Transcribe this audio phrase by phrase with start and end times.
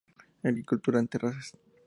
[0.41, 1.53] Agricultura en terrazas.